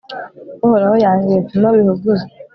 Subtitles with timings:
[0.65, 2.25] uhoraho yanga ibipimo bihuguza